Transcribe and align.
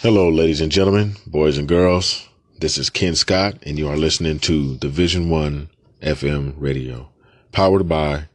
Hello, 0.00 0.28
ladies 0.28 0.60
and 0.60 0.70
gentlemen, 0.70 1.16
boys 1.26 1.58
and 1.58 1.66
girls. 1.66 2.28
This 2.60 2.78
is 2.78 2.88
Ken 2.88 3.16
Scott, 3.16 3.58
and 3.64 3.76
you 3.76 3.88
are 3.88 3.96
listening 3.96 4.38
to 4.38 4.76
Division 4.76 5.28
One 5.28 5.70
FM 6.00 6.54
Radio, 6.56 7.08
powered 7.50 7.88
by 7.88 8.28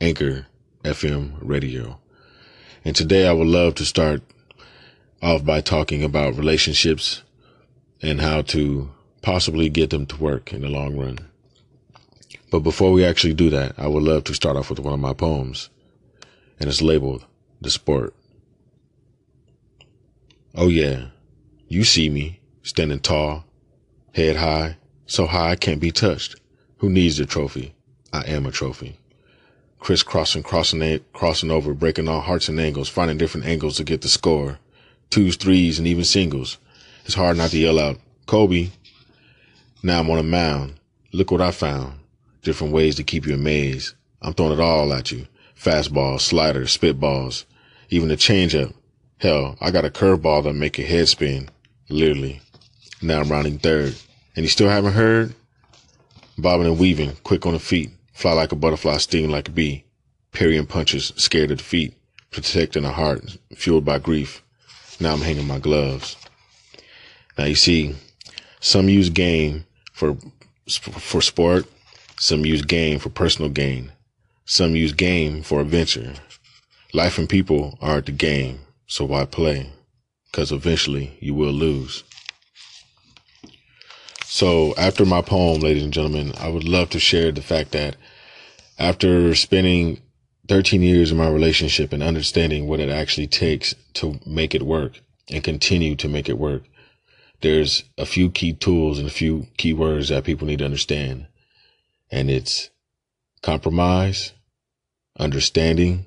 Anchor 0.00 0.48
FM 0.82 1.38
Radio. 1.40 2.00
And 2.84 2.96
today 2.96 3.28
I 3.28 3.32
would 3.32 3.46
love 3.46 3.76
to 3.76 3.84
start 3.84 4.20
off 5.22 5.44
by 5.44 5.60
talking 5.60 6.02
about 6.02 6.34
relationships 6.34 7.22
and 8.02 8.20
how 8.20 8.42
to 8.42 8.90
possibly 9.22 9.68
get 9.68 9.90
them 9.90 10.06
to 10.06 10.16
work 10.16 10.52
in 10.52 10.62
the 10.62 10.68
long 10.68 10.96
run. 10.96 11.20
But 12.50 12.64
before 12.64 12.90
we 12.90 13.04
actually 13.04 13.34
do 13.34 13.48
that, 13.50 13.76
I 13.78 13.86
would 13.86 14.02
love 14.02 14.24
to 14.24 14.34
start 14.34 14.56
off 14.56 14.70
with 14.70 14.80
one 14.80 14.92
of 14.92 14.98
my 14.98 15.12
poems, 15.12 15.70
and 16.58 16.68
it's 16.68 16.82
labeled 16.82 17.24
The 17.60 17.70
Sport. 17.70 18.12
Oh 20.58 20.68
yeah, 20.68 21.08
you 21.68 21.84
see 21.84 22.08
me 22.08 22.40
standing 22.62 23.00
tall, 23.00 23.44
head 24.14 24.36
high, 24.36 24.78
so 25.04 25.26
high 25.26 25.50
I 25.50 25.56
can't 25.56 25.82
be 25.82 25.92
touched. 25.92 26.36
Who 26.78 26.88
needs 26.88 27.18
the 27.18 27.26
trophy? 27.26 27.74
I 28.10 28.22
am 28.22 28.46
a 28.46 28.50
trophy. 28.50 28.98
Crisscrossing, 29.80 30.44
crossing, 30.44 31.00
crossing 31.12 31.50
over, 31.50 31.74
breaking 31.74 32.08
all 32.08 32.22
hearts 32.22 32.48
and 32.48 32.58
angles, 32.58 32.88
finding 32.88 33.18
different 33.18 33.46
angles 33.46 33.76
to 33.76 33.84
get 33.84 34.00
the 34.00 34.08
score. 34.08 34.58
Twos, 35.10 35.36
threes, 35.36 35.78
and 35.78 35.86
even 35.86 36.04
singles. 36.04 36.56
It's 37.04 37.14
hard 37.14 37.36
not 37.36 37.50
to 37.50 37.58
yell 37.58 37.78
out, 37.78 38.00
Kobe. 38.24 38.70
Now 39.82 40.00
I'm 40.00 40.08
on 40.08 40.18
a 40.18 40.22
mound. 40.22 40.80
Look 41.12 41.30
what 41.30 41.42
I 41.42 41.50
found. 41.50 41.98
Different 42.42 42.72
ways 42.72 42.94
to 42.94 43.04
keep 43.04 43.26
you 43.26 43.34
amazed. 43.34 43.92
I'm 44.22 44.32
throwing 44.32 44.54
it 44.54 44.60
all 44.60 44.90
at 44.94 45.12
you. 45.12 45.26
Fastballs, 45.54 46.22
sliders, 46.22 46.74
spitballs, 46.74 47.44
even 47.90 48.10
a 48.10 48.16
changeup. 48.16 48.72
Hell, 49.18 49.56
I 49.60 49.70
got 49.70 49.86
a 49.86 49.90
curveball 49.90 50.44
that 50.44 50.52
make 50.52 50.76
your 50.76 50.86
head 50.86 51.08
spin. 51.08 51.48
Literally. 51.88 52.40
Now 53.00 53.20
I'm 53.20 53.30
rounding 53.30 53.58
third. 53.58 53.94
And 54.34 54.44
you 54.44 54.48
still 54.48 54.68
haven't 54.68 54.92
heard? 54.92 55.34
Bobbing 56.36 56.66
and 56.66 56.78
weaving, 56.78 57.16
quick 57.24 57.46
on 57.46 57.54
the 57.54 57.58
feet. 57.58 57.90
Fly 58.12 58.32
like 58.32 58.52
a 58.52 58.56
butterfly, 58.56 58.98
sting 58.98 59.30
like 59.30 59.48
a 59.48 59.52
bee. 59.52 59.84
Parrying 60.32 60.66
punches, 60.66 61.14
scared 61.16 61.50
of 61.50 61.58
defeat. 61.58 61.94
Protecting 62.30 62.84
a 62.84 62.92
heart, 62.92 63.38
fueled 63.54 63.86
by 63.86 63.98
grief. 63.98 64.42
Now 65.00 65.14
I'm 65.14 65.20
hanging 65.22 65.46
my 65.46 65.58
gloves. 65.58 66.16
Now 67.38 67.44
you 67.44 67.54
see, 67.54 67.94
some 68.60 68.88
use 68.90 69.08
game 69.08 69.64
for, 69.92 70.18
for 70.68 71.22
sport. 71.22 71.66
Some 72.18 72.44
use 72.44 72.62
game 72.62 72.98
for 72.98 73.08
personal 73.08 73.50
gain. 73.50 73.92
Some 74.44 74.76
use 74.76 74.92
game 74.92 75.42
for 75.42 75.60
adventure. 75.60 76.14
Life 76.92 77.18
and 77.18 77.28
people 77.28 77.78
are 77.80 78.00
the 78.02 78.12
game. 78.12 78.60
So 78.86 79.04
why 79.04 79.24
play? 79.24 79.72
Because 80.26 80.52
eventually 80.52 81.16
you 81.20 81.34
will 81.34 81.52
lose. 81.52 82.04
So 84.24 84.74
after 84.76 85.04
my 85.04 85.22
poem, 85.22 85.60
ladies 85.60 85.82
and 85.82 85.92
gentlemen, 85.92 86.32
I 86.38 86.48
would 86.48 86.64
love 86.64 86.90
to 86.90 87.00
share 87.00 87.32
the 87.32 87.42
fact 87.42 87.72
that 87.72 87.96
after 88.78 89.34
spending 89.34 90.00
13 90.48 90.82
years 90.82 91.10
in 91.10 91.16
my 91.16 91.28
relationship 91.28 91.92
and 91.92 92.02
understanding 92.02 92.66
what 92.66 92.80
it 92.80 92.88
actually 92.88 93.26
takes 93.26 93.74
to 93.94 94.20
make 94.26 94.54
it 94.54 94.62
work 94.62 95.00
and 95.30 95.42
continue 95.42 95.96
to 95.96 96.08
make 96.08 96.28
it 96.28 96.38
work, 96.38 96.64
there's 97.40 97.84
a 97.98 98.06
few 98.06 98.30
key 98.30 98.52
tools 98.52 98.98
and 98.98 99.08
a 99.08 99.12
few 99.12 99.46
key 99.56 99.72
words 99.72 100.08
that 100.08 100.24
people 100.24 100.46
need 100.46 100.58
to 100.58 100.64
understand. 100.64 101.26
And 102.10 102.30
it's 102.30 102.70
compromise, 103.42 104.32
understanding, 105.18 106.06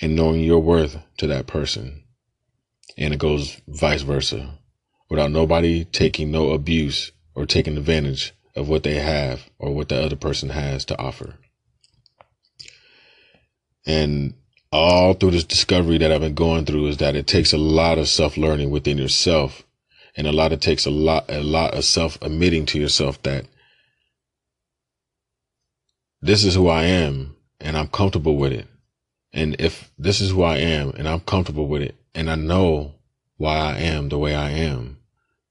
and 0.00 0.16
knowing 0.16 0.40
your 0.40 0.60
worth 0.60 0.98
to 1.18 1.26
that 1.26 1.46
person. 1.46 2.04
And 2.96 3.14
it 3.14 3.20
goes 3.20 3.60
vice 3.68 4.02
versa 4.02 4.58
without 5.08 5.30
nobody 5.30 5.84
taking 5.84 6.30
no 6.30 6.50
abuse 6.50 7.12
or 7.34 7.46
taking 7.46 7.76
advantage 7.76 8.32
of 8.54 8.68
what 8.68 8.82
they 8.82 8.96
have 8.96 9.48
or 9.58 9.74
what 9.74 9.88
the 9.88 10.00
other 10.00 10.16
person 10.16 10.50
has 10.50 10.84
to 10.86 10.98
offer. 10.98 11.34
And 13.86 14.34
all 14.72 15.14
through 15.14 15.32
this 15.32 15.44
discovery 15.44 15.98
that 15.98 16.12
I've 16.12 16.20
been 16.20 16.34
going 16.34 16.64
through 16.64 16.86
is 16.88 16.98
that 16.98 17.16
it 17.16 17.26
takes 17.26 17.52
a 17.52 17.58
lot 17.58 17.98
of 17.98 18.08
self 18.08 18.36
learning 18.36 18.70
within 18.70 18.98
yourself. 18.98 19.64
And 20.16 20.26
a 20.26 20.32
lot, 20.32 20.52
it 20.52 20.60
takes 20.60 20.86
a 20.86 20.90
lot, 20.90 21.24
a 21.28 21.42
lot 21.42 21.74
of 21.74 21.84
self 21.84 22.20
admitting 22.20 22.66
to 22.66 22.78
yourself 22.78 23.22
that 23.22 23.46
this 26.20 26.44
is 26.44 26.54
who 26.54 26.68
I 26.68 26.84
am 26.84 27.36
and 27.60 27.76
I'm 27.76 27.88
comfortable 27.88 28.36
with 28.36 28.52
it. 28.52 28.66
And 29.32 29.56
if 29.58 29.90
this 29.98 30.20
is 30.20 30.30
who 30.30 30.42
I 30.42 30.58
am 30.58 30.90
and 30.90 31.08
I'm 31.08 31.20
comfortable 31.20 31.68
with 31.68 31.82
it 31.82 31.94
and 32.14 32.30
I 32.30 32.34
know 32.34 32.94
why 33.36 33.56
I 33.56 33.78
am 33.78 34.08
the 34.08 34.18
way 34.18 34.34
I 34.34 34.50
am, 34.50 34.98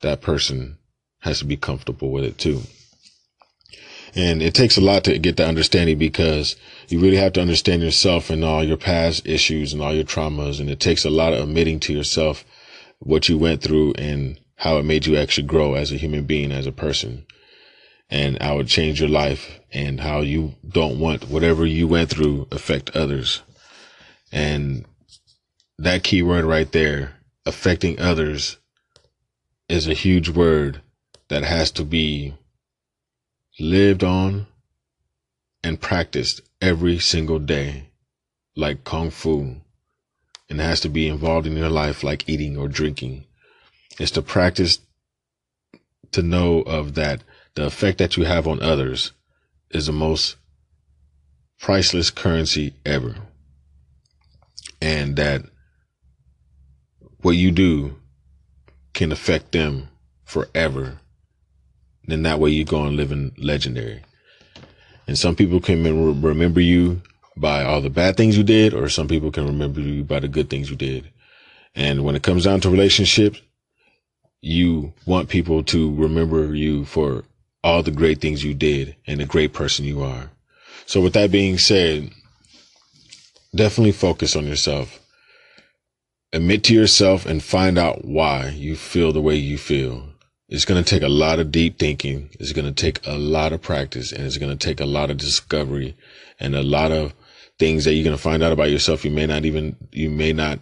that 0.02 0.22
person 0.22 0.78
has 1.20 1.40
to 1.40 1.46
be 1.46 1.58
comfortable 1.58 2.12
with 2.12 2.24
it 2.24 2.38
too. 2.38 2.62
And 4.16 4.42
it 4.42 4.54
takes 4.54 4.78
a 4.78 4.82
lot 4.82 5.04
to 5.04 5.18
get 5.20 5.38
that 5.38 5.48
understanding 5.48 5.98
because 5.98 6.56
you 6.88 7.00
really 7.00 7.18
have 7.18 7.34
to 7.34 7.42
understand 7.42 7.84
yourself 7.84 8.30
and 8.30 8.44
all 8.44 8.64
your 8.64 8.78
past 8.78 9.28
issues 9.28 9.72
and 9.72 9.82
all 9.82 9.94
your 9.94 10.04
traumas. 10.04 10.60
And 10.60 10.70
it 10.70 10.80
takes 10.80 11.06
a 11.06 11.10
lot 11.10 11.34
of 11.34 11.44
admitting 11.44 11.80
to 11.82 11.94
yourself 11.94 12.44
what 13.00 13.30
you 13.30 13.38
went 13.38 13.62
through 13.62 13.94
and 13.94 14.40
how 14.56 14.78
it 14.78 14.84
made 14.84 15.06
you 15.06 15.16
actually 15.16 15.48
grow 15.48 15.76
as 15.76 15.92
a 15.92 15.98
human 15.98 16.26
being, 16.26 16.52
as 16.52 16.66
a 16.66 16.72
person. 16.72 17.26
And 18.10 18.42
how 18.42 18.60
it 18.60 18.68
changed 18.68 19.00
your 19.00 19.10
life 19.10 19.60
and 19.72 20.00
how 20.00 20.22
you 20.22 20.56
don't 20.68 21.00
want 21.00 21.30
whatever 21.30 21.66
you 21.66 21.88
went 21.88 22.10
through 22.10 22.48
affect 22.52 22.96
others. 22.96 23.44
And 24.32 24.86
that 25.78 26.04
key 26.04 26.22
word 26.22 26.46
right 26.46 26.72
there, 26.72 27.14
affecting 27.46 28.00
others, 28.00 28.58
is 29.68 29.88
a 29.88 29.94
huge 29.94 30.30
word 30.30 30.82
that 31.30 31.44
has 31.44 31.72
to 31.72 31.84
be 31.84 32.34
lived 33.60 34.04
on 34.04 34.48
and 35.64 35.80
practiced 35.80 36.42
every 36.62 37.00
single 37.00 37.40
day, 37.40 37.90
like 38.56 38.84
Kung 38.84 39.10
Fu, 39.10 39.62
and 40.50 40.60
has 40.60 40.80
to 40.82 40.90
be 40.90 41.08
involved 41.08 41.48
in 41.48 41.56
your 41.56 41.70
life 41.70 42.04
like 42.04 42.28
eating 42.28 42.58
or 42.58 42.68
drinking. 42.68 43.26
It's 44.00 44.12
to 44.12 44.22
practice 44.22 44.80
to 46.12 46.22
know 46.22 46.62
of 46.62 46.96
that. 46.96 47.24
The 47.56 47.66
effect 47.66 47.98
that 47.98 48.16
you 48.16 48.24
have 48.24 48.48
on 48.48 48.62
others 48.62 49.12
is 49.72 49.88
the 49.88 49.92
most 49.92 50.38
priceless 51.60 52.10
currency 52.10 52.74
ever 52.86 53.16
and 54.82 55.16
that 55.18 55.44
what 57.22 57.36
you 57.36 57.52
do 57.52 57.96
can 58.94 59.12
affect 59.12 59.52
them 59.52 59.90
forever. 60.24 61.00
Then 62.06 62.24
that 62.24 62.40
way 62.40 62.50
you 62.52 62.66
go 62.66 62.80
on 62.80 62.96
living 62.96 63.34
legendary. 63.38 64.02
And 65.08 65.18
some 65.18 65.36
people 65.36 65.60
can 65.60 65.84
remember 66.22 66.62
you 66.62 67.02
by 67.36 67.64
all 67.64 67.82
the 67.82 67.90
bad 67.90 68.18
things 68.18 68.38
you 68.38 68.44
did, 68.44 68.74
or 68.74 68.90
some 68.90 69.08
people 69.08 69.32
can 69.32 69.46
remember 69.46 69.80
you 69.80 70.04
by 70.04 70.20
the 70.20 70.28
good 70.28 70.50
things 70.50 70.70
you 70.70 70.76
did. 70.76 71.10
And 71.76 72.04
when 72.04 72.16
it 72.16 72.24
comes 72.24 72.44
down 72.44 72.62
to 72.62 72.70
relationships, 72.70 73.42
you 74.42 74.94
want 75.06 75.30
people 75.30 75.64
to 75.64 75.94
remember 75.96 76.56
you 76.56 76.86
for 76.86 77.24
all 77.64 77.84
the 77.84 77.92
great 77.92 78.22
things 78.22 78.44
you 78.44 78.54
did 78.54 78.96
and 79.06 79.20
the 79.20 79.26
great 79.26 79.54
person 79.54 79.86
you 79.86 80.02
are. 80.02 80.32
So 80.86 81.02
with 81.02 81.14
that 81.14 81.32
being 81.32 81.58
said, 81.58 82.12
definitely 83.56 83.92
focus 83.92 84.36
on 84.36 84.46
yourself. 84.46 85.00
Admit 86.32 86.64
to 86.66 86.74
yourself 86.74 87.26
and 87.26 87.44
find 87.44 87.78
out 87.78 88.06
why 88.06 88.50
you 88.50 88.76
feel 88.76 89.12
the 89.12 89.22
way 89.22 89.36
you 89.36 89.58
feel. 89.58 90.10
It's 90.48 90.66
going 90.66 90.84
to 90.84 90.90
take 90.90 91.04
a 91.04 91.10
lot 91.10 91.40
of 91.40 91.52
deep 91.52 91.78
thinking. 91.78 92.30
It's 92.40 92.54
going 92.54 92.66
to 92.66 92.72
take 92.72 93.06
a 93.06 93.18
lot 93.18 93.54
of 93.54 93.62
practice 93.62 94.12
and 94.12 94.26
it's 94.26 94.38
going 94.38 94.56
to 94.56 94.68
take 94.68 94.80
a 94.80 94.86
lot 94.86 95.12
of 95.12 95.18
discovery 95.18 95.96
and 96.40 96.56
a 96.56 96.64
lot 96.64 96.92
of 96.92 97.14
things 97.58 97.86
that 97.86 97.94
you're 97.94 98.04
going 98.04 98.16
to 98.16 98.22
find 98.22 98.42
out 98.42 98.52
about 98.52 98.70
yourself. 98.70 99.04
You 99.06 99.12
may 99.12 99.26
not 99.26 99.46
even, 99.46 99.76
you 99.92 100.10
may 100.10 100.34
not, 100.34 100.60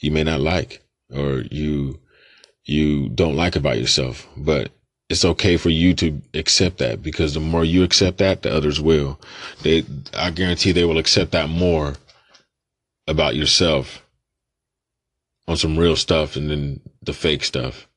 you 0.00 0.10
may 0.10 0.24
not 0.24 0.40
like 0.40 0.82
or 1.14 1.40
you, 1.50 2.00
you 2.64 3.08
don't 3.08 3.36
like 3.36 3.56
about 3.56 3.78
yourself, 3.78 4.26
but 4.36 4.70
it's 5.08 5.24
okay 5.24 5.56
for 5.56 5.70
you 5.70 5.94
to 5.94 6.20
accept 6.34 6.78
that 6.78 7.02
because 7.02 7.32
the 7.32 7.40
more 7.40 7.64
you 7.64 7.82
accept 7.82 8.18
that, 8.18 8.42
the 8.42 8.54
others 8.54 8.78
will. 8.80 9.18
They, 9.62 9.84
I 10.14 10.30
guarantee 10.30 10.72
they 10.72 10.84
will 10.84 10.98
accept 10.98 11.32
that 11.32 11.48
more 11.48 11.94
about 13.08 13.34
yourself 13.34 14.04
on 15.48 15.56
some 15.56 15.78
real 15.78 15.96
stuff 15.96 16.36
and 16.36 16.50
then 16.50 16.80
the 17.02 17.14
fake 17.14 17.42
stuff. 17.42 17.88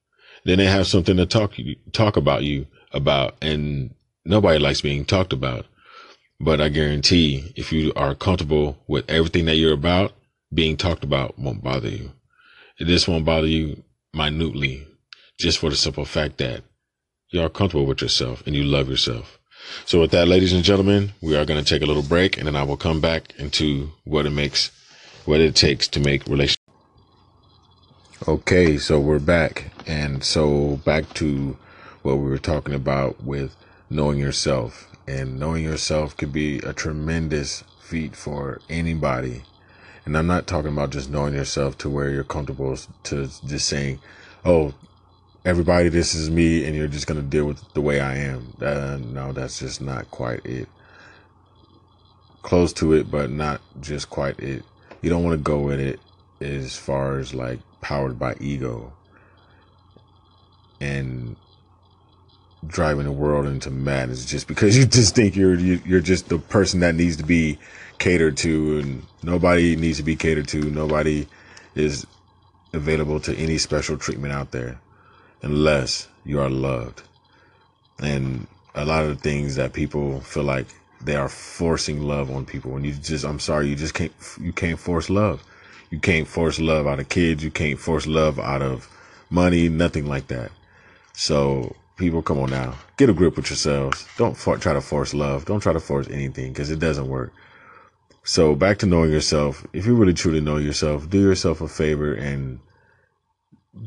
Then 0.46 0.58
they 0.58 0.66
have 0.66 0.88
something 0.88 1.18
to 1.18 1.26
talk 1.26 1.54
talk 1.92 2.18
about 2.18 2.44
you 2.44 2.66
about 2.94 3.36
and 3.42 3.94
nobody 4.26 4.58
likes 4.58 4.82
being 4.82 5.06
talked 5.06 5.34
about. 5.34 5.66
But 6.40 6.60
I 6.60 6.70
guarantee 6.70 7.54
if 7.56 7.72
you 7.72 7.94
are 7.96 8.16
comfortable 8.16 8.78
with 8.88 9.08
everything 9.10 9.46
that 9.46 9.58
you're 9.58 9.74
about, 9.74 10.14
being 10.52 10.78
talked 10.78 11.04
about 11.04 11.38
won't 11.38 11.64
bother 11.64 11.90
you. 11.90 12.12
This 12.80 13.08
won't 13.08 13.26
bother 13.26 13.48
you 13.48 13.84
minutely, 14.14 14.88
just 15.38 15.60
for 15.60 15.70
the 15.70 15.76
simple 15.76 16.06
fact 16.06 16.38
that 16.38 16.64
you 17.30 17.42
are 17.42 17.50
comfortable 17.50 17.86
with 17.86 18.02
yourself 18.02 18.44
and 18.48 18.56
you 18.56 18.64
love 18.64 18.90
yourself. 18.90 19.40
So 19.86 20.02
with 20.02 20.12
that, 20.12 20.28
ladies 20.28 20.54
and 20.54 20.64
gentlemen, 20.64 21.12
we 21.22 21.36
are 21.38 21.46
going 21.46 21.64
to 21.64 21.70
take 21.70 21.84
a 21.84 21.86
little 21.86 22.02
break 22.02 22.38
and 22.38 22.48
then 22.48 22.56
I 22.56 22.64
will 22.64 22.78
come 22.78 23.00
back 23.00 23.34
into 23.38 23.92
what 24.04 24.26
it 24.26 24.32
makes 24.32 24.72
what 25.26 25.40
it 25.40 25.56
takes 25.56 25.88
to 25.90 26.00
make 26.00 26.26
relationships. 26.26 26.62
Okay, 28.28 28.78
so 28.78 29.00
we're 29.00 29.20
back. 29.20 29.72
And 29.88 30.24
so 30.24 30.78
back 30.86 31.14
to 31.16 31.58
what 32.02 32.18
we 32.18 32.30
were 32.30 32.38
talking 32.38 32.74
about 32.74 33.24
with 33.24 33.56
knowing 33.90 34.20
yourself. 34.20 34.88
And 35.08 35.40
knowing 35.40 35.64
yourself 35.64 36.16
could 36.16 36.32
be 36.32 36.60
a 36.60 36.74
tremendous 36.74 37.64
feat 37.82 38.16
for 38.16 38.62
anybody. 38.70 39.44
And 40.06 40.18
I'm 40.18 40.28
not 40.28 40.48
talking 40.48 40.72
about 40.72 40.92
just 40.92 41.10
knowing 41.10 41.34
yourself 41.34 41.78
to 41.80 41.90
where 41.90 42.10
you're 42.10 42.24
comfortable 42.24 42.78
to 43.04 43.30
just 43.46 43.68
saying, 43.68 44.00
oh, 44.46 44.74
everybody, 45.46 45.90
this 45.90 46.16
is 46.16 46.30
me, 46.30 46.66
and 46.66 46.76
you're 46.76 46.88
just 46.88 47.08
going 47.08 47.20
to 47.20 47.26
deal 47.26 47.46
with 47.46 47.62
the 47.74 47.82
way 47.82 48.00
I 48.00 48.16
am. 48.18 48.54
Uh, 48.62 48.98
no, 48.98 49.34
that's 49.34 49.60
just 49.60 49.82
not 49.82 50.10
quite 50.12 50.46
it. 50.46 50.68
Close 52.42 52.74
to 52.74 52.94
it, 52.94 53.12
but 53.12 53.30
not 53.30 53.62
just 53.82 54.10
quite 54.10 54.40
it. 54.40 54.64
You 55.02 55.10
don't 55.10 55.24
want 55.24 55.38
to 55.38 55.44
go 55.44 55.60
with 55.60 55.80
it 55.80 56.00
as 56.40 56.78
far 56.78 57.20
as 57.20 57.34
like 57.34 57.60
powered 57.82 58.20
by 58.20 58.36
ego 58.40 58.94
and 60.80 61.36
driving 62.68 63.06
the 63.06 63.12
world 63.12 63.48
into 63.48 63.72
madness 63.72 64.26
just 64.26 64.48
because 64.48 64.78
you 64.78 64.86
just 64.86 65.16
think 65.16 65.36
you're 65.36 65.56
you're 65.56 66.00
just 66.00 66.30
the 66.30 66.38
person 66.38 66.80
that 66.82 66.96
needs 66.96 67.18
to 67.18 67.24
be 67.24 67.58
catered 67.98 68.38
to 68.38 68.80
and 68.80 69.04
nobody 69.24 69.76
needs 69.76 69.98
to 69.98 70.04
be 70.04 70.16
catered 70.16 70.48
to. 70.50 70.60
Nobody 70.60 71.28
is 71.76 72.06
available 72.74 73.20
to 73.22 73.36
any 73.36 73.58
special 73.58 73.98
treatment 73.98 74.34
out 74.34 74.52
there 74.52 74.80
unless 75.42 76.08
you 76.24 76.40
are 76.40 76.50
loved. 76.50 77.04
And 78.00 78.48
a 78.74 78.86
lot 78.86 79.04
of 79.04 79.10
the 79.10 79.22
things 79.22 79.56
that 79.56 79.74
people 79.74 80.22
feel 80.22 80.44
like 80.44 80.68
they 81.04 81.16
are 81.16 81.30
forcing 81.30 82.02
love 82.02 82.30
on 82.30 82.46
people 82.46 82.76
and 82.76 82.86
you 82.86 82.94
just 82.94 83.26
i'm 83.26 83.40
sorry 83.40 83.68
you 83.68 83.76
just 83.76 83.94
can't 83.94 84.14
you 84.40 84.54
can't 84.54 84.80
force 84.80 85.10
love 85.10 85.44
you 85.92 86.00
can't 86.00 86.26
force 86.26 86.58
love 86.58 86.88
out 86.88 87.02
of 87.02 87.10
kids. 87.10 87.44
You 87.44 87.52
can't 87.52 87.78
force 87.78 88.08
love 88.08 88.40
out 88.40 88.62
of 88.62 88.90
money, 89.30 89.68
nothing 89.68 90.08
like 90.08 90.28
that. 90.28 90.52
So 91.14 91.76
people, 91.98 92.22
come 92.22 92.40
on 92.40 92.50
now, 92.50 92.76
get 92.96 93.10
a 93.10 93.14
grip 93.14 93.36
with 93.36 93.50
yourselves. 93.50 94.08
Don't 94.18 94.38
for- 94.38 94.58
try 94.58 94.74
to 94.74 94.82
force 94.82 95.14
love. 95.14 95.46
Don't 95.46 95.60
try 95.60 95.74
to 95.74 95.82
force 95.82 96.08
anything 96.10 96.54
because 96.54 96.72
it 96.72 96.80
doesn't 96.80 97.10
work. 97.10 97.34
So 98.24 98.56
back 98.56 98.78
to 98.80 98.86
knowing 98.86 99.12
yourself. 99.12 99.68
If 99.74 99.86
you 99.86 99.96
really 99.96 100.14
truly 100.14 100.40
know 100.40 100.58
yourself, 100.58 101.10
do 101.10 101.20
yourself 101.20 101.60
a 101.60 101.68
favor 101.68 102.14
and 102.14 102.60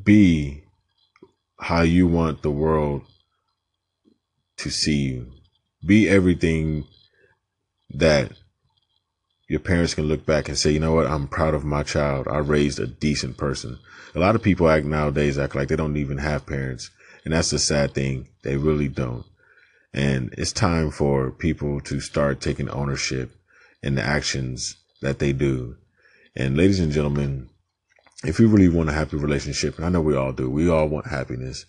be 0.05 0.63
how 1.59 1.83
you 1.83 2.07
want 2.07 2.43
the 2.43 2.51
world 2.51 3.03
to 4.59 4.69
see 4.69 4.97
you. 4.97 5.33
Be 5.87 6.07
everything 6.09 6.85
that 7.95 8.33
your 9.49 9.61
parents 9.61 9.95
can 9.95 10.05
look 10.05 10.25
back 10.25 10.49
and 10.49 10.59
say, 10.59 10.71
you 10.71 10.81
know 10.81 10.95
what, 10.95 11.07
I'm 11.07 11.29
proud 11.29 11.55
of 11.55 11.65
my 11.65 11.83
child. 11.83 12.27
I 12.29 12.39
raised 12.39 12.81
a 12.81 12.87
decent 12.87 13.37
person. 13.37 13.79
A 14.15 14.19
lot 14.19 14.35
of 14.35 14.43
people 14.43 14.69
act 14.69 14.87
nowadays 14.87 15.39
act 15.39 15.55
like 15.55 15.69
they 15.69 15.77
don't 15.77 15.97
even 15.97 16.19
have 16.19 16.47
parents. 16.47 16.91
And 17.25 17.35
that's 17.35 17.51
the 17.51 17.59
sad 17.59 17.95
thing. 17.95 18.29
They 18.43 18.57
really 18.57 18.89
don't. 18.89 19.25
And 19.93 20.35
it's 20.37 20.53
time 20.53 20.91
for 20.91 21.31
people 21.31 21.81
to 21.83 22.01
start 22.01 22.41
taking 22.41 22.69
ownership 22.69 23.31
in 23.83 23.95
the 23.95 24.03
actions 24.03 24.77
that 25.03 25.19
they 25.19 25.33
do. 25.33 25.77
And 26.35 26.57
ladies 26.57 26.81
and 26.81 26.91
gentlemen, 26.91 27.49
if 28.25 28.41
you 28.41 28.49
really 28.49 28.69
want 28.69 28.89
a 28.89 28.93
happy 28.93 29.17
relationship, 29.17 29.77
and 29.77 29.87
I 29.87 29.89
know 29.91 30.01
we 30.01 30.17
all 30.17 30.33
do, 30.33 30.51
we 30.51 30.69
all 30.69 30.89
want 30.89 31.07
happiness, 31.07 31.67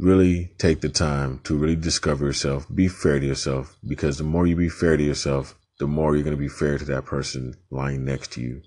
really 0.00 0.50
take 0.58 0.80
the 0.80 0.88
time 0.88 1.40
to 1.44 1.56
really 1.56 1.76
discover 1.76 2.24
yourself, 2.24 2.66
be 2.74 2.88
fair 2.88 3.20
to 3.20 3.26
yourself, 3.26 3.76
because 3.86 4.16
the 4.16 4.24
more 4.24 4.46
you 4.46 4.56
be 4.56 4.68
fair 4.68 4.96
to 4.96 5.02
yourself, 5.02 5.54
the 5.78 5.86
more 5.86 6.14
you're 6.14 6.24
going 6.24 6.36
to 6.36 6.40
be 6.40 6.48
fair 6.48 6.78
to 6.78 6.84
that 6.86 7.04
person 7.04 7.54
lying 7.70 8.04
next 8.04 8.32
to 8.32 8.40
you. 8.40 8.62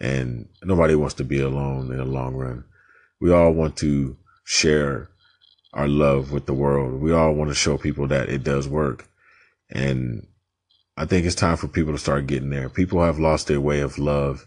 And 0.00 0.48
nobody 0.62 0.94
wants 0.94 1.14
to 1.14 1.24
be 1.24 1.40
alone 1.40 1.92
in 1.92 1.98
the 1.98 2.04
long 2.04 2.34
run. 2.34 2.64
We 3.20 3.32
all 3.32 3.52
want 3.52 3.76
to 3.78 4.16
share 4.44 5.10
our 5.72 5.86
love 5.86 6.32
with 6.32 6.46
the 6.46 6.54
world. 6.54 7.00
We 7.00 7.12
all 7.12 7.32
want 7.32 7.50
to 7.50 7.54
show 7.54 7.78
people 7.78 8.08
that 8.08 8.28
it 8.28 8.42
does 8.42 8.66
work. 8.66 9.08
And 9.70 10.26
I 10.96 11.04
think 11.04 11.26
it's 11.26 11.36
time 11.36 11.56
for 11.56 11.68
people 11.68 11.92
to 11.92 11.98
start 11.98 12.26
getting 12.26 12.50
there. 12.50 12.68
People 12.68 13.02
have 13.02 13.18
lost 13.18 13.46
their 13.46 13.60
way 13.60 13.80
of 13.80 13.98
love 13.98 14.46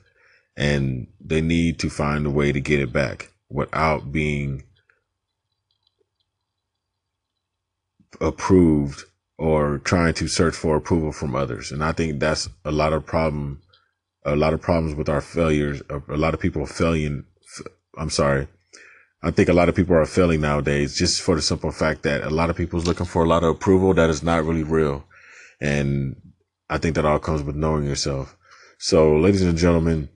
and 0.57 1.07
they 1.21 1.41
need 1.41 1.79
to 1.79 1.89
find 1.89 2.25
a 2.25 2.29
way 2.29 2.51
to 2.51 2.59
get 2.59 2.79
it 2.79 2.91
back 2.91 3.31
without 3.49 4.11
being 4.11 4.63
approved 8.21 9.03
or 9.37 9.79
trying 9.79 10.13
to 10.15 10.27
search 10.27 10.55
for 10.55 10.75
approval 10.75 11.11
from 11.11 11.35
others. 11.35 11.71
And 11.71 11.83
I 11.83 11.91
think 11.91 12.19
that's 12.19 12.49
a 12.63 12.71
lot 12.71 12.93
of 12.93 13.05
problem, 13.05 13.61
a 14.25 14.35
lot 14.35 14.53
of 14.53 14.61
problems 14.61 14.95
with 14.95 15.09
our 15.09 15.21
failures. 15.21 15.81
A 15.89 16.17
lot 16.17 16.33
of 16.33 16.39
people 16.39 16.65
failing. 16.65 17.25
I'm 17.97 18.09
sorry. 18.09 18.47
I 19.21 19.31
think 19.31 19.47
a 19.47 19.53
lot 19.53 19.69
of 19.69 19.75
people 19.75 19.95
are 19.95 20.05
failing 20.05 20.41
nowadays 20.41 20.97
just 20.97 21.21
for 21.21 21.35
the 21.35 21.41
simple 21.41 21.71
fact 21.71 22.03
that 22.03 22.23
a 22.23 22.29
lot 22.29 22.49
of 22.49 22.57
people 22.57 22.77
is 22.79 22.87
looking 22.87 23.05
for 23.05 23.23
a 23.23 23.27
lot 23.27 23.43
of 23.43 23.51
approval 23.51 23.93
that 23.93 24.09
is 24.09 24.21
not 24.21 24.43
really 24.43 24.63
real. 24.63 25.05
And 25.61 26.15
I 26.69 26.77
think 26.77 26.95
that 26.95 27.05
all 27.05 27.19
comes 27.19 27.41
with 27.41 27.55
knowing 27.55 27.85
yourself. 27.85 28.35
So 28.79 29.15
ladies 29.15 29.41
and 29.41 29.57
gentlemen, 29.57 30.09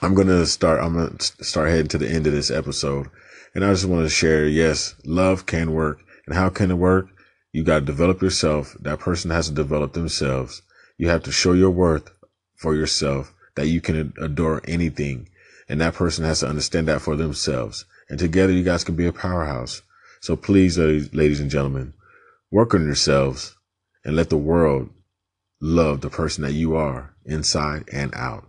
I'm 0.00 0.14
going 0.14 0.28
to 0.28 0.46
start, 0.46 0.80
I'm 0.80 0.94
going 0.94 1.16
to 1.16 1.44
start 1.44 1.70
heading 1.70 1.88
to 1.88 1.98
the 1.98 2.08
end 2.08 2.26
of 2.26 2.32
this 2.32 2.50
episode. 2.50 3.08
And 3.54 3.64
I 3.64 3.72
just 3.72 3.86
want 3.86 4.04
to 4.04 4.10
share, 4.10 4.46
yes, 4.46 4.94
love 5.04 5.46
can 5.46 5.72
work. 5.72 5.98
And 6.26 6.36
how 6.36 6.48
can 6.48 6.70
it 6.70 6.74
work? 6.74 7.08
You 7.52 7.64
got 7.64 7.80
to 7.80 7.84
develop 7.84 8.20
yourself. 8.22 8.76
That 8.80 8.98
person 8.98 9.30
has 9.30 9.48
to 9.48 9.54
develop 9.54 9.92
themselves. 9.92 10.62
You 10.98 11.08
have 11.08 11.22
to 11.24 11.32
show 11.32 11.52
your 11.52 11.70
worth 11.70 12.10
for 12.56 12.74
yourself 12.74 13.32
that 13.54 13.68
you 13.68 13.80
can 13.80 14.12
adore 14.20 14.60
anything. 14.66 15.28
And 15.68 15.80
that 15.80 15.94
person 15.94 16.24
has 16.24 16.40
to 16.40 16.48
understand 16.48 16.88
that 16.88 17.00
for 17.00 17.16
themselves. 17.16 17.84
And 18.08 18.18
together 18.18 18.52
you 18.52 18.62
guys 18.62 18.84
can 18.84 18.94
be 18.94 19.06
a 19.06 19.12
powerhouse. 19.12 19.82
So 20.20 20.36
please, 20.36 20.78
ladies 20.78 21.40
and 21.40 21.50
gentlemen, 21.50 21.94
work 22.50 22.74
on 22.74 22.84
yourselves 22.84 23.56
and 24.04 24.14
let 24.14 24.30
the 24.30 24.36
world 24.36 24.90
love 25.60 26.00
the 26.00 26.10
person 26.10 26.44
that 26.44 26.52
you 26.52 26.76
are 26.76 27.14
inside 27.24 27.84
and 27.92 28.14
out. 28.14 28.46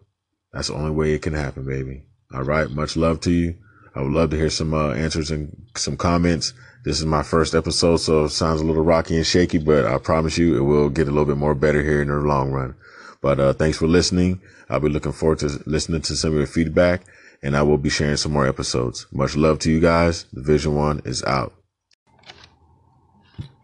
That's 0.53 0.67
the 0.67 0.75
only 0.75 0.91
way 0.91 1.13
it 1.13 1.21
can 1.21 1.33
happen, 1.33 1.65
baby. 1.65 2.03
All 2.33 2.43
right. 2.43 2.69
Much 2.69 2.95
love 2.97 3.21
to 3.21 3.31
you. 3.31 3.55
I 3.97 4.01
would 4.01 4.13
love 4.13 4.29
to 4.29 4.37
hear 4.37 4.51
some 4.51 4.75
uh, 4.75 4.91
answers 4.91 5.31
and 5.31 5.57
some 5.75 5.97
comments. 5.97 6.53
This 6.85 6.99
is 6.99 7.05
my 7.07 7.23
first 7.23 7.55
episode, 7.55 7.97
so 7.97 8.25
it 8.25 8.29
sounds 8.29 8.61
a 8.61 8.63
little 8.63 8.83
rocky 8.83 9.15
and 9.15 9.25
shaky, 9.25 9.57
but 9.57 9.87
I 9.87 9.97
promise 9.97 10.37
you 10.37 10.55
it 10.55 10.61
will 10.61 10.89
get 10.89 11.07
a 11.07 11.11
little 11.11 11.25
bit 11.25 11.37
more 11.37 11.55
better 11.55 11.81
here 11.81 12.03
in 12.03 12.09
the 12.09 12.13
long 12.17 12.51
run. 12.51 12.75
But 13.23 13.39
uh, 13.39 13.53
thanks 13.53 13.79
for 13.79 13.87
listening. 13.87 14.39
I'll 14.69 14.79
be 14.79 14.89
looking 14.89 15.13
forward 15.13 15.39
to 15.39 15.63
listening 15.65 16.03
to 16.03 16.15
some 16.15 16.33
of 16.33 16.37
your 16.37 16.45
feedback, 16.45 17.05
and 17.41 17.57
I 17.57 17.63
will 17.63 17.79
be 17.79 17.89
sharing 17.89 18.17
some 18.17 18.33
more 18.33 18.47
episodes. 18.47 19.07
Much 19.11 19.35
love 19.35 19.57
to 19.59 19.71
you 19.71 19.79
guys. 19.79 20.25
Division 20.25 20.75
One 20.75 21.01
is 21.03 21.23
out. 21.23 21.55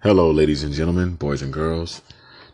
Hello, 0.02 0.32
ladies 0.32 0.63
and 0.63 0.74
gentlemen, 0.74 1.13
boys 1.13 1.44
and 1.44 1.54
girls. 1.54 2.02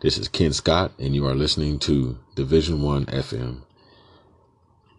This 0.02 0.18
is 0.18 0.28
Ken 0.28 0.52
Scott, 0.52 0.92
and 0.98 1.14
you 1.14 1.26
are 1.26 1.34
listening 1.34 1.78
to 1.78 2.18
Division 2.36 2.82
One 2.82 3.06
FM. 3.06 3.62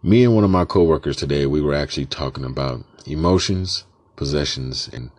Me 0.03 0.23
and 0.23 0.33
one 0.33 0.43
of 0.43 0.49
my 0.49 0.65
coworkers 0.65 1.15
today, 1.15 1.45
we 1.45 1.61
were 1.61 1.75
actually 1.75 2.07
talking 2.07 2.43
about 2.43 2.83
emotions, 3.05 3.85
possessions, 4.15 4.89
and 4.91 5.11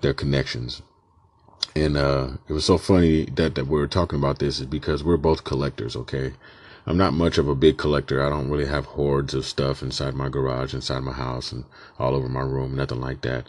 their 0.00 0.14
connections. 0.14 0.80
And 1.74 1.94
uh, 1.94 2.38
it 2.48 2.54
was 2.54 2.64
so 2.64 2.78
funny 2.78 3.26
that, 3.26 3.54
that 3.54 3.66
we 3.66 3.78
are 3.78 3.86
talking 3.86 4.18
about 4.18 4.38
this 4.38 4.60
is 4.60 4.66
because 4.66 5.04
we're 5.04 5.18
both 5.18 5.44
collectors, 5.44 5.94
okay? 5.94 6.32
I'm 6.86 6.96
not 6.96 7.12
much 7.12 7.36
of 7.36 7.48
a 7.48 7.54
big 7.54 7.76
collector. 7.76 8.24
I 8.24 8.30
don't 8.30 8.48
really 8.48 8.66
have 8.66 8.86
hordes 8.86 9.34
of 9.34 9.44
stuff 9.44 9.82
inside 9.82 10.14
my 10.14 10.30
garage, 10.30 10.72
inside 10.72 11.00
my 11.00 11.12
house, 11.12 11.52
and 11.52 11.66
all 11.98 12.14
over 12.14 12.30
my 12.30 12.40
room, 12.40 12.74
nothing 12.74 13.02
like 13.02 13.20
that. 13.22 13.46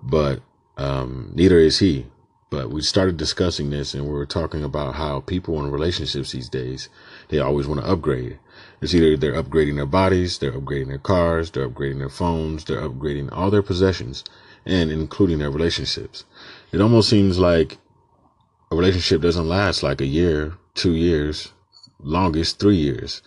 But 0.00 0.40
um, 0.76 1.32
neither 1.34 1.58
is 1.58 1.80
he. 1.80 2.06
But 2.50 2.70
we 2.70 2.80
started 2.80 3.18
discussing 3.18 3.70
this 3.70 3.92
and 3.92 4.04
we 4.04 4.12
were 4.12 4.24
talking 4.26 4.64
about 4.64 4.94
how 4.94 5.20
people 5.20 5.62
in 5.62 5.70
relationships 5.70 6.32
these 6.32 6.48
days, 6.48 6.88
they 7.28 7.38
always 7.38 7.66
want 7.66 7.80
to 7.80 7.90
upgrade. 7.90 8.38
It's 8.80 8.94
either 8.94 9.16
they're 9.16 9.42
upgrading 9.42 9.76
their 9.76 9.86
bodies, 9.86 10.38
they're 10.38 10.52
upgrading 10.52 10.88
their 10.88 10.98
cars, 10.98 11.50
they're 11.50 11.68
upgrading 11.68 11.98
their 11.98 12.08
phones, 12.08 12.64
they're 12.64 12.80
upgrading 12.80 13.28
all 13.32 13.50
their 13.50 13.62
possessions 13.62 14.24
and 14.64 14.90
including 14.90 15.38
their 15.38 15.50
relationships. 15.50 16.24
It 16.72 16.80
almost 16.80 17.08
seems 17.08 17.38
like 17.38 17.78
a 18.70 18.76
relationship 18.76 19.20
doesn't 19.20 19.48
last 19.48 19.82
like 19.82 20.00
a 20.00 20.06
year, 20.06 20.54
two 20.74 20.94
years, 20.94 21.52
longest 22.00 22.58
three 22.58 22.76
years. 22.76 23.22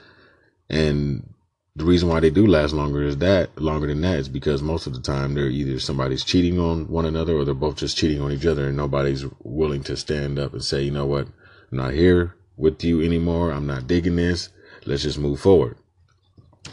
And 0.70 1.34
the 1.76 1.86
reason 1.86 2.10
why 2.10 2.20
they 2.20 2.30
do 2.30 2.46
last 2.46 2.74
longer 2.74 3.02
is 3.02 3.18
that 3.18 3.58
longer 3.60 3.88
than 3.88 4.02
that 4.02 4.20
is 4.20 4.30
because 4.30 4.62
most 4.62 4.88
of 4.88 4.94
the 4.94 5.02
time 5.02 5.34
they're 5.34 5.48
either 5.48 5.80
somebody's 5.80 6.24
cheating 6.24 6.60
on 6.60 6.88
one 6.88 7.06
another 7.06 7.36
or 7.36 7.46
they're 7.46 7.54
both 7.54 7.78
just 7.78 7.98
cheating 7.98 8.22
on 8.22 8.32
each 8.32 8.46
other 8.46 8.68
and 8.68 8.78
nobody's 8.78 9.26
willing 9.44 9.84
to 9.84 9.96
stand 9.96 10.38
up 10.38 10.54
and 10.54 10.64
say, 10.64 10.84
you 10.84 10.92
know 10.92 11.06
what, 11.06 11.28
I'm 11.72 11.78
not 11.78 11.94
here 11.94 12.36
with 12.58 12.84
you 12.84 13.02
anymore. 13.02 13.52
I'm 13.52 13.68
not 13.68 13.88
digging 13.88 14.18
this. 14.18 14.50
Let's 14.86 15.04
just 15.04 15.18
move 15.18 15.40
forward. 15.40 15.78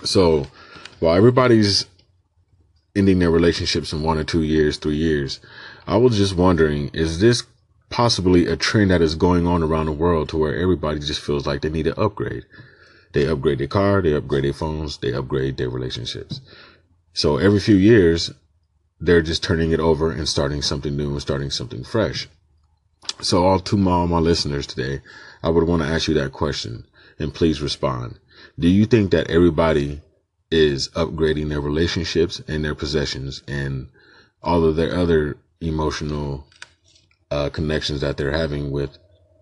So 0.02 0.48
while 0.98 1.14
everybody's 1.14 1.86
ending 2.98 3.20
their 3.20 3.30
relationships 3.30 3.92
in 3.92 4.02
one 4.02 4.18
or 4.18 4.24
two 4.24 4.42
years, 4.42 4.76
three 4.76 4.96
years. 4.96 5.40
I 5.86 5.96
was 5.96 6.16
just 6.16 6.36
wondering, 6.36 6.90
is 6.92 7.20
this 7.20 7.44
possibly 7.90 8.46
a 8.46 8.56
trend 8.56 8.90
that 8.90 9.00
is 9.00 9.14
going 9.14 9.46
on 9.46 9.62
around 9.62 9.86
the 9.86 9.92
world 9.92 10.28
to 10.30 10.36
where 10.36 10.56
everybody 10.56 10.98
just 10.98 11.20
feels 11.20 11.46
like 11.46 11.62
they 11.62 11.70
need 11.70 11.84
to 11.84 11.98
upgrade? 11.98 12.44
They 13.12 13.26
upgrade 13.26 13.58
their 13.58 13.66
car, 13.66 14.02
they 14.02 14.14
upgrade 14.14 14.44
their 14.44 14.52
phones, 14.52 14.98
they 14.98 15.12
upgrade 15.12 15.56
their 15.56 15.70
relationships. 15.70 16.40
So 17.12 17.38
every 17.38 17.60
few 17.60 17.76
years, 17.76 18.30
they're 19.00 19.22
just 19.22 19.42
turning 19.42 19.72
it 19.72 19.80
over 19.80 20.10
and 20.10 20.28
starting 20.28 20.62
something 20.62 20.96
new 20.96 21.12
and 21.12 21.22
starting 21.22 21.50
something 21.50 21.84
fresh. 21.84 22.28
So 23.20 23.44
all 23.44 23.60
to 23.60 23.76
my, 23.76 23.92
all 23.92 24.08
my 24.08 24.18
listeners 24.18 24.66
today, 24.66 25.00
I 25.42 25.50
would 25.50 25.64
want 25.64 25.82
to 25.82 25.88
ask 25.88 26.08
you 26.08 26.14
that 26.14 26.32
question 26.32 26.84
and 27.18 27.34
please 27.34 27.62
respond. 27.62 28.18
Do 28.58 28.68
you 28.68 28.86
think 28.86 29.10
that 29.10 29.30
everybody 29.30 30.00
is 30.50 30.88
upgrading 30.90 31.48
their 31.48 31.60
relationships 31.60 32.40
and 32.48 32.64
their 32.64 32.74
possessions 32.74 33.42
and 33.46 33.88
all 34.42 34.64
of 34.64 34.76
their 34.76 34.94
other 34.94 35.36
emotional 35.60 36.46
uh, 37.30 37.50
connections 37.50 38.00
that 38.00 38.16
they're 38.16 38.36
having 38.36 38.70
with 38.70 38.98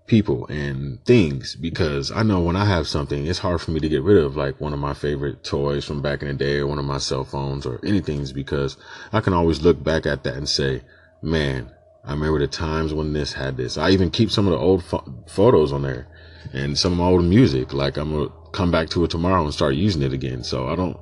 people 0.07 0.47
and 0.47 1.05
things 1.05 1.57
because 1.57 2.13
I 2.13 2.23
know 2.23 2.41
when 2.41 2.57
I 2.57 2.65
have 2.65 2.87
something, 2.87 3.27
it's 3.27 3.41
hard 3.41 3.61
for 3.61 3.73
me 3.73 3.81
to 3.81 3.89
get 3.89 4.03
rid 4.03 4.23
of 4.23 4.37
like 4.37 4.61
one 4.61 4.73
of 4.73 4.79
my 4.79 4.95
favorite 4.95 5.43
toys 5.43 5.85
from 5.85 6.01
back 6.01 6.23
in 6.23 6.29
the 6.29 6.35
day 6.35 6.59
or 6.59 6.67
one 6.67 6.79
of 6.79 6.85
my 6.85 6.99
cell 6.99 7.25
phones 7.25 7.67
or 7.67 7.81
anything's 7.85 8.33
because 8.33 8.77
I 9.13 9.21
can 9.21 9.33
always 9.33 9.63
look 9.63 9.83
back 9.83 10.07
at 10.07 10.23
that 10.25 10.35
and 10.35 10.49
say, 10.49 10.83
man, 11.23 11.71
I 12.05 12.13
remember 12.13 12.39
the 12.39 12.47
times 12.47 12.95
when 12.95 13.13
this 13.13 13.33
had 13.33 13.57
this. 13.57 13.77
I 13.77 13.91
even 13.91 14.11
keep 14.11 14.31
some 14.31 14.47
of 14.47 14.53
the 14.53 14.59
old 14.59 14.85
fo- 14.85 15.13
photos 15.27 15.73
on 15.73 15.83
there 15.83 16.07
and 16.53 16.79
some 16.79 16.93
of 16.93 16.99
my 16.99 17.07
old 17.07 17.25
music. 17.25 17.73
Like 17.73 17.97
I'm 17.97 18.13
going 18.13 18.29
to 18.29 18.35
come 18.53 18.71
back 18.71 18.89
to 18.91 19.05
it 19.05 19.11
tomorrow 19.11 19.43
and 19.43 19.53
start 19.53 19.75
using 19.75 20.03
it 20.03 20.13
again. 20.13 20.45
So 20.45 20.69
I 20.69 20.77
don't, 20.77 20.97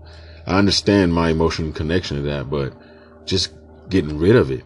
I 0.46 0.58
understand 0.58 1.12
my 1.12 1.28
emotional 1.28 1.72
connection 1.72 2.16
to 2.16 2.22
that, 2.24 2.48
but 2.48 2.72
just 3.26 3.52
getting 3.90 4.18
rid 4.18 4.36
of 4.36 4.50
it 4.50 4.64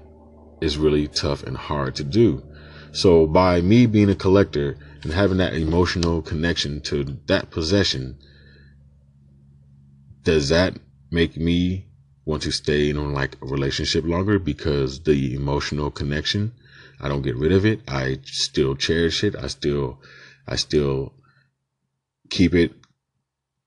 is 0.61 0.79
really 0.79 1.09
tough 1.09 1.43
and 1.43 1.57
hard 1.57 1.97
to 1.97 2.05
do. 2.05 2.43
So 2.93 3.27
by 3.27 3.61
me 3.61 3.87
being 3.87 4.11
a 4.11 4.15
collector 4.15 4.77
and 5.03 5.13
having 5.13 5.39
that 5.39 5.55
emotional 5.55 6.23
connection 6.23 6.81
to 6.83 7.05
that 7.27 7.51
possession, 7.51 8.19
does 10.23 10.49
that 10.49 10.79
make 11.11 11.37
me 11.37 11.87
want 12.25 12.43
to 12.43 12.51
stay 12.51 12.91
in 12.91 13.15
like 13.15 13.37
a 13.41 13.47
relationship 13.47 14.05
longer 14.05 14.39
because 14.39 15.01
the 15.05 15.35
emotional 15.35 15.91
connection, 15.91 16.53
I 17.01 17.09
don't 17.09 17.23
get 17.23 17.37
rid 17.37 17.53
of 17.53 17.65
it. 17.65 17.81
I 17.89 18.19
still 18.25 18.75
cherish 18.75 19.25
it. 19.25 19.35
I 19.37 19.47
still, 19.47 20.01
I 20.47 20.57
still 20.57 21.15
keep 22.29 22.55
it 22.55 22.73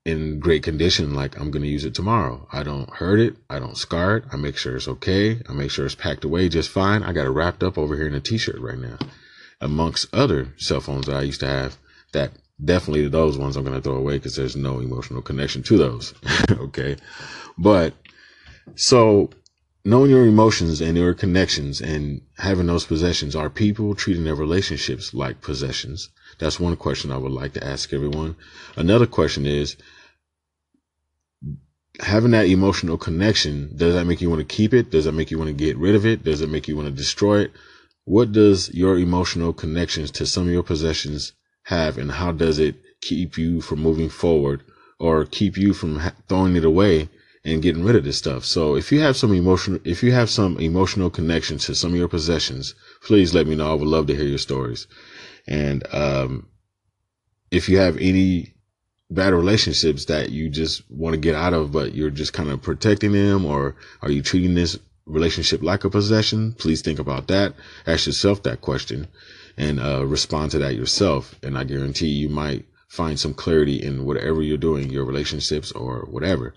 in 0.05 0.39
great 0.39 0.63
condition. 0.63 1.13
Like 1.13 1.39
I'm 1.39 1.51
going 1.51 1.63
to 1.63 1.67
use 1.67 1.85
it 1.85 1.93
tomorrow. 1.93 2.47
I 2.51 2.63
don't 2.63 2.89
hurt 2.89 3.19
it. 3.19 3.37
I 3.49 3.59
don't 3.59 3.77
scar 3.77 4.17
it. 4.17 4.23
I 4.31 4.37
make 4.37 4.57
sure 4.57 4.75
it's 4.75 4.87
okay. 4.87 5.41
I 5.47 5.53
make 5.53 5.71
sure 5.71 5.85
it's 5.85 5.95
packed 5.95 6.23
away 6.23 6.49
just 6.49 6.69
fine. 6.69 7.03
I 7.03 7.13
got 7.13 7.25
it 7.25 7.31
wrapped 7.31 7.63
up 7.63 7.77
over 7.77 7.95
here 7.95 8.07
in 8.07 8.15
a 8.15 8.21
t-shirt 8.21 8.59
right 8.59 8.79
now 8.79 8.97
amongst 9.59 10.13
other 10.13 10.53
cell 10.57 10.81
phones 10.81 11.05
that 11.05 11.15
I 11.15 11.21
used 11.21 11.41
to 11.41 11.47
have 11.47 11.77
that 12.13 12.31
definitely 12.63 13.07
those 13.07 13.37
ones 13.37 13.55
I'm 13.55 13.63
going 13.63 13.75
to 13.75 13.81
throw 13.81 13.95
away 13.95 14.17
because 14.17 14.35
there's 14.35 14.55
no 14.55 14.79
emotional 14.79 15.21
connection 15.21 15.63
to 15.63 15.77
those. 15.77 16.13
okay. 16.51 16.97
But 17.57 17.93
so 18.75 19.29
knowing 19.85 20.09
your 20.09 20.25
emotions 20.25 20.81
and 20.81 20.97
your 20.97 21.13
connections 21.13 21.81
and 21.81 22.21
having 22.37 22.67
those 22.67 22.85
possessions 22.85 23.35
are 23.35 23.49
people 23.49 23.95
treating 23.95 24.23
their 24.23 24.35
relationships 24.35 25.13
like 25.13 25.41
possessions 25.41 26.09
that's 26.41 26.59
one 26.59 26.75
question 26.75 27.11
I 27.11 27.17
would 27.17 27.31
like 27.31 27.53
to 27.53 27.63
ask 27.63 27.93
everyone. 27.93 28.35
Another 28.75 29.05
question 29.05 29.45
is 29.45 29.77
having 31.99 32.31
that 32.31 32.47
emotional 32.47 32.97
connection, 32.97 33.71
does 33.75 33.93
that 33.93 34.05
make 34.05 34.21
you 34.21 34.29
want 34.29 34.39
to 34.39 34.55
keep 34.55 34.73
it? 34.73 34.89
Does 34.89 35.05
that 35.05 35.11
make 35.11 35.29
you 35.29 35.37
want 35.37 35.49
to 35.49 35.53
get 35.53 35.77
rid 35.77 35.93
of 35.93 36.03
it? 36.03 36.23
Does 36.23 36.41
it 36.41 36.49
make 36.49 36.67
you 36.67 36.75
want 36.75 36.87
to 36.87 36.95
destroy 36.95 37.41
it? 37.41 37.51
What 38.05 38.31
does 38.31 38.73
your 38.73 38.97
emotional 38.97 39.53
connections 39.53 40.09
to 40.11 40.25
some 40.25 40.47
of 40.47 40.49
your 40.49 40.63
possessions 40.63 41.33
have 41.65 41.99
and 41.99 42.11
how 42.11 42.31
does 42.31 42.57
it 42.57 42.75
keep 43.01 43.37
you 43.37 43.61
from 43.61 43.79
moving 43.79 44.09
forward 44.09 44.63
or 44.99 45.25
keep 45.25 45.57
you 45.57 45.73
from 45.73 46.01
throwing 46.27 46.55
it 46.55 46.65
away 46.65 47.07
and 47.43 47.61
getting 47.61 47.83
rid 47.83 47.95
of 47.95 48.03
this 48.03 48.17
stuff? 48.17 48.45
So 48.45 48.75
if 48.75 48.91
you 48.91 48.99
have 49.01 49.15
some 49.15 49.33
emotional, 49.33 49.79
if 49.83 50.03
you 50.03 50.11
have 50.11 50.29
some 50.29 50.59
emotional 50.59 51.09
connection 51.09 51.57
to 51.59 51.75
some 51.75 51.91
of 51.91 51.97
your 51.97 52.07
possessions, 52.07 52.75
please 53.03 53.33
let 53.33 53.47
me 53.47 53.55
know. 53.55 53.71
I 53.71 53.73
would 53.73 53.87
love 53.87 54.07
to 54.07 54.15
hear 54.15 54.25
your 54.25 54.37
stories. 54.37 54.87
And 55.47 55.83
um, 55.93 56.47
if 57.49 57.67
you 57.67 57.77
have 57.79 57.97
any 57.97 58.53
bad 59.09 59.33
relationships 59.33 60.05
that 60.05 60.29
you 60.29 60.49
just 60.49 60.89
want 60.89 61.13
to 61.13 61.19
get 61.19 61.35
out 61.35 61.53
of, 61.53 61.71
but 61.71 61.93
you're 61.93 62.09
just 62.09 62.33
kind 62.33 62.49
of 62.49 62.61
protecting 62.61 63.11
them, 63.11 63.45
or 63.45 63.75
are 64.01 64.11
you 64.11 64.21
treating 64.21 64.53
this 64.53 64.79
relationship 65.05 65.61
like 65.61 65.83
a 65.83 65.89
possession? 65.89 66.53
Please 66.53 66.81
think 66.81 66.99
about 66.99 67.27
that. 67.27 67.53
Ask 67.85 68.07
yourself 68.07 68.43
that 68.43 68.61
question 68.61 69.07
and 69.57 69.79
uh, 69.79 70.05
respond 70.05 70.51
to 70.51 70.59
that 70.59 70.75
yourself. 70.75 71.35
And 71.43 71.57
I 71.57 71.65
guarantee 71.65 72.07
you 72.07 72.29
might 72.29 72.65
find 72.87 73.19
some 73.19 73.33
clarity 73.33 73.81
in 73.81 74.05
whatever 74.05 74.41
you're 74.41 74.57
doing, 74.57 74.89
your 74.89 75.05
relationships 75.05 75.71
or 75.71 76.07
whatever. 76.09 76.53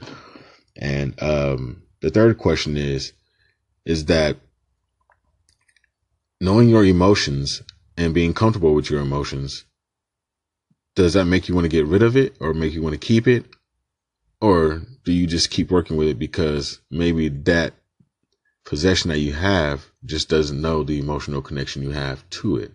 And 0.77 1.21
um, 1.23 1.83
the 2.01 2.11
third 2.11 2.39
question 2.39 2.77
is, 2.77 3.13
is 3.85 4.07
that 4.07 4.37
knowing 6.41 6.69
your 6.69 6.85
emotions 6.85 7.63
and 7.97 8.15
being 8.15 8.35
comfortable 8.35 8.75
with 8.75 8.91
your 8.91 9.01
emotions, 9.01 9.65
does 10.95 11.15
that 11.15 11.27
make 11.27 11.49
you 11.49 11.55
want 11.55 11.65
to 11.65 11.69
get 11.69 11.87
rid 11.87 12.03
of 12.03 12.17
it 12.17 12.37
or 12.41 12.55
make 12.55 12.73
you 12.73 12.83
want 12.83 12.95
to 12.95 13.07
keep 13.07 13.27
it? 13.27 13.47
Or 14.41 14.83
do 15.05 15.13
you 15.13 15.27
just 15.27 15.51
keep 15.51 15.71
working 15.71 15.97
with 15.97 16.09
it 16.09 16.19
because 16.19 16.81
maybe 16.91 17.29
that 17.29 17.75
possession 18.65 19.11
that 19.11 19.19
you 19.19 19.33
have 19.33 19.87
just 20.05 20.29
doesn't 20.29 20.61
know 20.61 20.83
the 20.83 20.99
emotional 20.99 21.43
connection 21.43 21.83
you 21.83 21.91
have 21.91 22.29
to 22.31 22.57
it? 22.57 22.73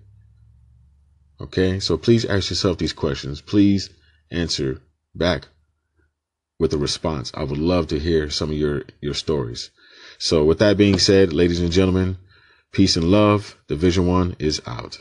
Okay. 1.41 1.79
So 1.79 1.97
please 1.97 2.25
ask 2.25 2.49
yourself 2.49 2.77
these 2.77 2.93
questions. 2.93 3.41
Please 3.41 3.89
answer 4.31 4.81
back 5.15 5.47
with 6.59 6.73
a 6.73 6.77
response. 6.77 7.31
I 7.33 7.43
would 7.43 7.57
love 7.57 7.87
to 7.87 7.99
hear 7.99 8.29
some 8.29 8.49
of 8.51 8.57
your, 8.57 8.83
your 9.01 9.13
stories. 9.13 9.71
So 10.17 10.43
with 10.43 10.59
that 10.59 10.77
being 10.77 10.99
said, 10.99 11.31
ladies 11.31 11.61
and 11.61 11.71
gentlemen, 11.71 12.17
peace 12.71 12.97
and 12.97 13.09
love. 13.09 13.57
Division 13.67 14.05
One 14.05 14.35
is 14.37 14.61
out. 14.67 14.99